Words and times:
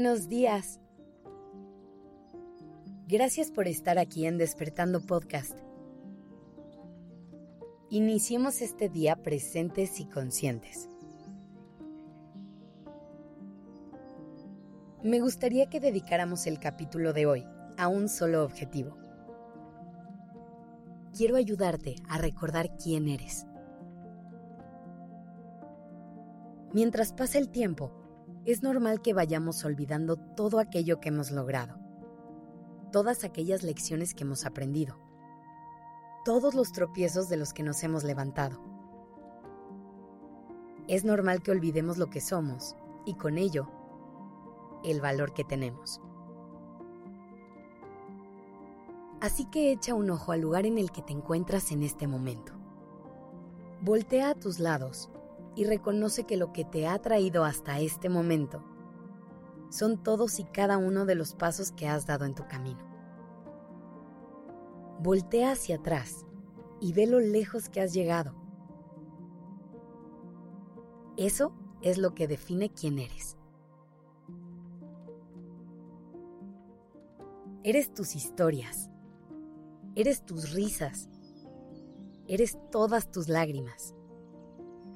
buenos 0.00 0.28
días. 0.28 0.78
Gracias 3.08 3.50
por 3.50 3.66
estar 3.66 3.98
aquí 3.98 4.26
en 4.26 4.38
Despertando 4.38 5.00
Podcast. 5.00 5.58
Iniciemos 7.90 8.62
este 8.62 8.88
día 8.88 9.16
presentes 9.16 9.98
y 9.98 10.04
conscientes. 10.04 10.88
Me 15.02 15.18
gustaría 15.18 15.68
que 15.68 15.80
dedicáramos 15.80 16.46
el 16.46 16.60
capítulo 16.60 17.12
de 17.12 17.26
hoy 17.26 17.44
a 17.76 17.88
un 17.88 18.08
solo 18.08 18.44
objetivo. 18.44 18.96
Quiero 21.12 21.34
ayudarte 21.34 21.96
a 22.08 22.18
recordar 22.18 22.76
quién 22.76 23.08
eres. 23.08 23.46
Mientras 26.72 27.12
pasa 27.12 27.38
el 27.38 27.48
tiempo, 27.48 28.07
es 28.48 28.62
normal 28.62 29.02
que 29.02 29.12
vayamos 29.12 29.62
olvidando 29.66 30.16
todo 30.16 30.58
aquello 30.58 31.00
que 31.00 31.10
hemos 31.10 31.30
logrado, 31.30 31.78
todas 32.90 33.22
aquellas 33.22 33.62
lecciones 33.62 34.14
que 34.14 34.24
hemos 34.24 34.46
aprendido, 34.46 34.96
todos 36.24 36.54
los 36.54 36.72
tropiezos 36.72 37.28
de 37.28 37.36
los 37.36 37.52
que 37.52 37.62
nos 37.62 37.82
hemos 37.84 38.04
levantado. 38.04 38.58
Es 40.86 41.04
normal 41.04 41.42
que 41.42 41.50
olvidemos 41.50 41.98
lo 41.98 42.08
que 42.08 42.22
somos 42.22 42.74
y 43.04 43.16
con 43.16 43.36
ello 43.36 43.70
el 44.82 45.02
valor 45.02 45.34
que 45.34 45.44
tenemos. 45.44 46.00
Así 49.20 49.44
que 49.44 49.72
echa 49.72 49.92
un 49.92 50.08
ojo 50.08 50.32
al 50.32 50.40
lugar 50.40 50.64
en 50.64 50.78
el 50.78 50.90
que 50.90 51.02
te 51.02 51.12
encuentras 51.12 51.70
en 51.70 51.82
este 51.82 52.06
momento. 52.06 52.54
Voltea 53.82 54.30
a 54.30 54.34
tus 54.34 54.58
lados 54.58 55.10
y 55.58 55.64
reconoce 55.64 56.22
que 56.22 56.36
lo 56.36 56.52
que 56.52 56.64
te 56.64 56.86
ha 56.86 56.96
traído 57.00 57.44
hasta 57.44 57.80
este 57.80 58.08
momento 58.08 58.62
son 59.70 60.00
todos 60.00 60.38
y 60.38 60.44
cada 60.44 60.78
uno 60.78 61.04
de 61.04 61.16
los 61.16 61.34
pasos 61.34 61.72
que 61.72 61.88
has 61.88 62.06
dado 62.06 62.26
en 62.26 62.36
tu 62.36 62.46
camino. 62.46 62.78
Voltea 65.00 65.50
hacia 65.50 65.74
atrás 65.74 66.24
y 66.80 66.92
ve 66.92 67.08
lo 67.08 67.18
lejos 67.18 67.68
que 67.68 67.80
has 67.80 67.92
llegado. 67.92 68.36
Eso 71.16 71.52
es 71.82 71.98
lo 71.98 72.14
que 72.14 72.28
define 72.28 72.70
quién 72.70 73.00
eres. 73.00 73.36
Eres 77.64 77.92
tus 77.92 78.14
historias, 78.14 78.90
eres 79.96 80.24
tus 80.24 80.52
risas, 80.52 81.08
eres 82.28 82.56
todas 82.70 83.10
tus 83.10 83.28
lágrimas 83.28 83.97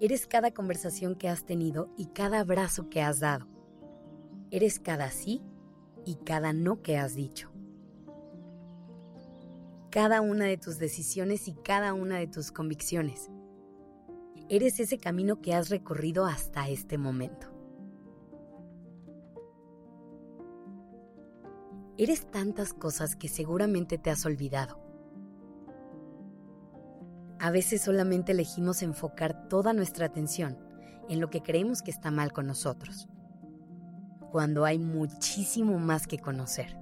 Eres 0.00 0.28
cada 0.28 0.52
conversación 0.52 1.16
que 1.16 1.28
has 1.28 1.44
tenido 1.44 1.90
y 1.96 2.06
cada 2.06 2.38
abrazo 2.38 2.88
que 2.88 3.02
has 3.02 3.18
dado. 3.18 3.48
Eres 4.52 4.78
cada 4.78 5.10
sí 5.10 5.42
y 6.04 6.16
cada 6.24 6.52
no 6.52 6.82
que 6.82 6.96
has 6.96 7.16
dicho. 7.16 7.50
Cada 9.90 10.20
una 10.20 10.44
de 10.44 10.56
tus 10.56 10.78
decisiones 10.78 11.48
y 11.48 11.54
cada 11.54 11.94
una 11.94 12.18
de 12.18 12.28
tus 12.28 12.52
convicciones. 12.52 13.28
Eres 14.48 14.78
ese 14.78 14.98
camino 14.98 15.42
que 15.42 15.52
has 15.52 15.68
recorrido 15.68 16.26
hasta 16.26 16.68
este 16.68 16.96
momento. 16.96 17.48
Eres 21.96 22.30
tantas 22.30 22.72
cosas 22.72 23.16
que 23.16 23.28
seguramente 23.28 23.98
te 23.98 24.10
has 24.10 24.24
olvidado 24.24 24.87
a 27.40 27.50
veces 27.50 27.82
solamente 27.82 28.32
elegimos 28.32 28.82
enfocar 28.82 29.48
toda 29.48 29.72
nuestra 29.72 30.06
atención 30.06 30.58
en 31.08 31.20
lo 31.20 31.30
que 31.30 31.42
creemos 31.42 31.82
que 31.82 31.90
está 31.90 32.10
mal 32.10 32.32
con 32.32 32.46
nosotros, 32.46 33.08
cuando 34.32 34.64
hay 34.64 34.78
muchísimo 34.78 35.78
más 35.78 36.06
que 36.06 36.18
conocer. 36.18 36.78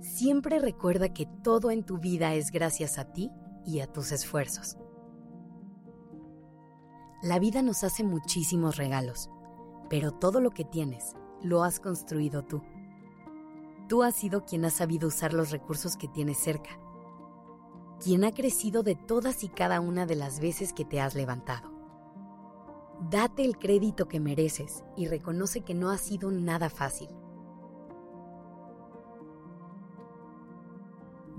Siempre 0.00 0.58
recuerda 0.58 1.12
que 1.12 1.26
todo 1.42 1.70
en 1.70 1.82
tu 1.82 1.98
vida 1.98 2.34
es 2.34 2.50
gracias 2.50 2.98
a 2.98 3.12
ti 3.12 3.30
y 3.66 3.80
a 3.80 3.86
tus 3.86 4.12
esfuerzos. 4.12 4.76
La 7.22 7.38
vida 7.38 7.62
nos 7.62 7.84
hace 7.84 8.04
muchísimos 8.04 8.76
regalos, 8.76 9.30
pero 9.88 10.12
todo 10.12 10.40
lo 10.40 10.50
que 10.50 10.64
tienes 10.64 11.14
lo 11.42 11.64
has 11.64 11.80
construido 11.80 12.44
tú. 12.44 12.62
Tú 13.88 14.02
has 14.02 14.14
sido 14.14 14.44
quien 14.44 14.64
ha 14.66 14.70
sabido 14.70 15.08
usar 15.08 15.32
los 15.32 15.50
recursos 15.50 15.96
que 15.96 16.08
tienes 16.08 16.38
cerca 16.38 16.78
quien 18.02 18.24
ha 18.24 18.32
crecido 18.32 18.82
de 18.82 18.94
todas 18.94 19.44
y 19.44 19.48
cada 19.48 19.80
una 19.80 20.06
de 20.06 20.16
las 20.16 20.40
veces 20.40 20.72
que 20.72 20.84
te 20.84 21.00
has 21.00 21.14
levantado. 21.14 21.72
Date 23.10 23.44
el 23.44 23.58
crédito 23.58 24.08
que 24.08 24.20
mereces 24.20 24.84
y 24.96 25.08
reconoce 25.08 25.62
que 25.62 25.74
no 25.74 25.90
ha 25.90 25.98
sido 25.98 26.30
nada 26.30 26.70
fácil. 26.70 27.08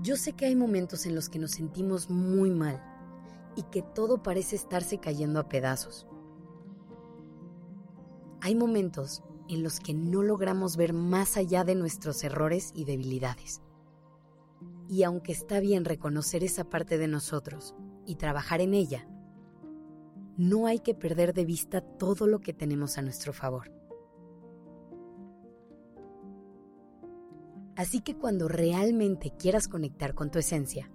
Yo 0.02 0.16
sé 0.16 0.34
que 0.34 0.46
hay 0.46 0.54
momentos 0.54 1.06
en 1.06 1.14
los 1.14 1.28
que 1.28 1.38
nos 1.38 1.52
sentimos 1.52 2.10
muy 2.10 2.50
mal 2.50 2.82
y 3.56 3.62
que 3.64 3.82
todo 3.82 4.22
parece 4.22 4.54
estarse 4.54 4.98
cayendo 4.98 5.40
a 5.40 5.48
pedazos. 5.48 6.06
Hay 8.42 8.54
momentos 8.54 9.22
en 9.48 9.62
los 9.62 9.80
que 9.80 9.94
no 9.94 10.22
logramos 10.22 10.76
ver 10.76 10.92
más 10.92 11.36
allá 11.36 11.64
de 11.64 11.74
nuestros 11.74 12.22
errores 12.22 12.72
y 12.74 12.84
debilidades. 12.84 13.62
Y 14.88 15.02
aunque 15.02 15.32
está 15.32 15.60
bien 15.60 15.84
reconocer 15.84 16.44
esa 16.44 16.64
parte 16.64 16.98
de 16.98 17.08
nosotros 17.08 17.74
y 18.06 18.16
trabajar 18.16 18.60
en 18.60 18.74
ella, 18.74 19.08
no 20.36 20.66
hay 20.66 20.80
que 20.80 20.94
perder 20.94 21.32
de 21.32 21.44
vista 21.44 21.80
todo 21.80 22.26
lo 22.26 22.40
que 22.40 22.52
tenemos 22.52 22.98
a 22.98 23.02
nuestro 23.02 23.32
favor. 23.32 23.72
Así 27.74 28.00
que 28.00 28.16
cuando 28.16 28.48
realmente 28.48 29.32
quieras 29.38 29.68
conectar 29.68 30.14
con 30.14 30.30
tu 30.30 30.38
esencia, 30.38 30.90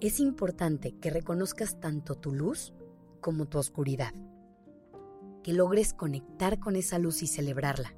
es 0.00 0.20
importante 0.20 0.92
que 0.92 1.10
reconozcas 1.10 1.80
tanto 1.80 2.14
tu 2.14 2.32
luz 2.32 2.72
como 3.20 3.46
tu 3.46 3.58
oscuridad, 3.58 4.14
que 5.42 5.52
logres 5.52 5.92
conectar 5.92 6.58
con 6.58 6.76
esa 6.76 6.98
luz 6.98 7.22
y 7.22 7.26
celebrarla, 7.26 7.94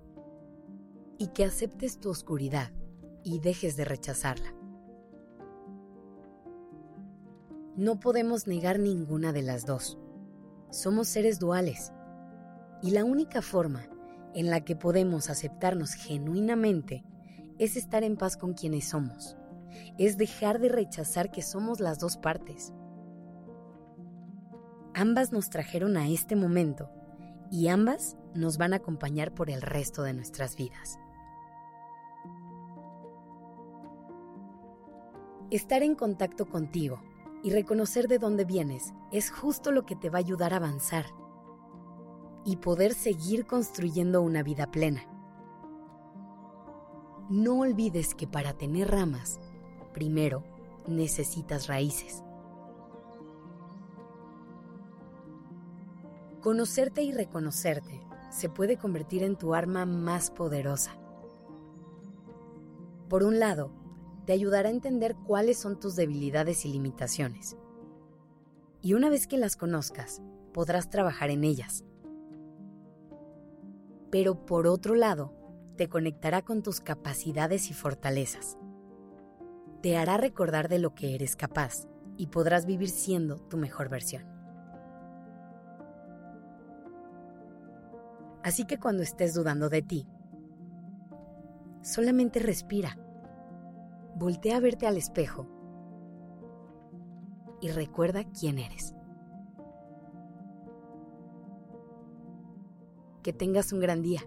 y 1.19 1.29
que 1.29 1.45
aceptes 1.45 2.01
tu 2.01 2.11
oscuridad 2.11 2.73
y 3.23 3.39
dejes 3.41 3.77
de 3.77 3.85
rechazarla. 3.85 4.60
No 7.81 7.99
podemos 7.99 8.47
negar 8.47 8.79
ninguna 8.79 9.33
de 9.33 9.41
las 9.41 9.65
dos. 9.65 9.97
Somos 10.69 11.09
seres 11.09 11.39
duales. 11.39 11.95
Y 12.83 12.91
la 12.91 13.07
única 13.07 13.41
forma 13.41 13.89
en 14.35 14.51
la 14.51 14.61
que 14.67 14.77
podemos 14.77 15.31
aceptarnos 15.31 15.95
genuinamente 15.95 17.07
es 17.59 17.77
estar 17.77 18.05
en 18.05 18.19
paz 18.19 18.37
con 18.37 18.53
quienes 18.53 18.91
somos. 18.91 19.35
Es 19.97 20.19
dejar 20.19 20.61
de 20.61 20.69
rechazar 20.69 21.31
que 21.31 21.41
somos 21.41 21.81
las 21.81 21.99
dos 21.99 22.19
partes. 22.19 22.75
Ambas 24.93 25.33
nos 25.33 25.49
trajeron 25.49 25.97
a 25.97 26.07
este 26.07 26.37
momento 26.37 26.91
y 27.51 27.69
ambas 27.69 28.19
nos 28.35 28.59
van 28.59 28.75
a 28.75 28.77
acompañar 28.77 29.33
por 29.33 29.49
el 29.49 29.63
resto 29.63 30.03
de 30.03 30.13
nuestras 30.13 30.55
vidas. 30.55 30.99
Estar 35.51 35.83
en 35.83 35.95
contacto 35.95 36.47
contigo 36.47 37.01
y 37.43 37.51
reconocer 37.51 38.09
de 38.09 38.19
dónde 38.19 38.45
vienes 38.45 38.93
es 39.13 39.31
justo 39.31 39.73
lo 39.73 39.87
que 39.87 39.97
te 39.97 40.11
va 40.11 40.19
a 40.19 40.21
ayudar 40.21 40.53
a 40.53 40.57
avanzar 40.57 41.07
y 42.45 42.57
poder 42.57 42.95
seguir 42.95 43.47
construyendo 43.47 44.23
una 44.23 44.43
vida 44.43 44.71
plena. 44.71 45.03
No 47.29 47.61
olvides 47.61 48.15
que 48.15 48.27
para 48.27 48.55
tener 48.55 48.91
ramas, 48.91 49.39
primero 49.93 50.43
necesitas 50.87 51.67
raíces. 51.67 52.23
Conocerte 56.41 57.03
y 57.03 57.13
reconocerte 57.13 58.01
se 58.31 58.49
puede 58.49 58.79
convertir 58.79 59.23
en 59.23 59.37
tu 59.37 59.55
arma 59.55 59.85
más 59.85 60.31
poderosa. 60.31 60.97
Por 63.09 63.25
un 63.25 63.39
lado, 63.39 63.71
te 64.31 64.35
ayudará 64.35 64.69
a 64.69 64.73
entender 64.73 65.17
cuáles 65.17 65.59
son 65.59 65.81
tus 65.81 65.97
debilidades 65.97 66.65
y 66.65 66.69
limitaciones. 66.69 67.57
Y 68.81 68.95
una 68.95 69.11
vez 69.11 69.27
que 69.27 69.37
las 69.37 69.57
conozcas, 69.57 70.23
podrás 70.53 70.89
trabajar 70.89 71.31
en 71.31 71.43
ellas. 71.43 71.85
Pero 74.09 74.47
por 74.47 74.69
otro 74.69 74.95
lado, 74.95 75.35
te 75.77 75.89
conectará 75.89 76.43
con 76.43 76.63
tus 76.63 76.81
capacidades 76.81 77.71
y 77.71 77.75
fortalezas. 77.75 78.57
Te 79.83 79.97
hará 79.97 80.17
recordar 80.17 80.69
de 80.69 80.79
lo 80.79 80.95
que 80.95 81.17
eres 81.17 81.35
capaz 81.35 81.89
y 82.17 82.29
podrás 82.29 82.67
vivir 82.67 82.91
siendo 82.91 83.41
tu 83.41 83.57
mejor 83.57 83.89
versión. 83.89 84.29
Así 88.45 88.65
que 88.65 88.79
cuando 88.79 89.03
estés 89.03 89.35
dudando 89.35 89.69
de 89.69 89.83
ti, 89.83 90.07
solamente 91.83 92.39
respira 92.39 92.97
voltea 94.21 94.59
a 94.59 94.61
verte 94.61 94.87
al 94.87 94.99
espejo 94.99 95.47
y 97.63 97.71
recuerda 97.71 98.25
quién 98.39 98.59
eres. 98.59 98.95
Que 103.23 103.33
tengas 103.33 103.73
un 103.73 103.81
gran 103.81 104.03
día. 104.03 104.21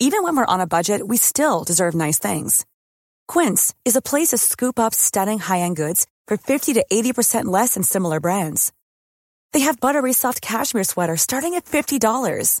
Even 0.00 0.22
when 0.22 0.36
we're 0.36 0.46
on 0.46 0.60
a 0.60 0.66
budget, 0.66 1.06
we 1.06 1.16
still 1.16 1.64
deserve 1.64 1.94
nice 1.94 2.18
things. 2.18 2.64
Quince 3.26 3.74
is 3.84 3.96
a 3.96 4.02
place 4.02 4.28
to 4.28 4.38
scoop 4.38 4.78
up 4.78 4.94
stunning 4.94 5.38
high-end 5.38 5.76
goods 5.76 6.06
for 6.26 6.36
50 6.36 6.74
to 6.74 6.84
80% 6.90 7.46
less 7.46 7.74
than 7.74 7.82
similar 7.82 8.20
brands. 8.20 8.72
They 9.52 9.60
have 9.60 9.80
buttery 9.80 10.12
soft 10.12 10.40
cashmere 10.40 10.84
sweaters 10.84 11.22
starting 11.22 11.54
at 11.54 11.64
$50, 11.64 12.60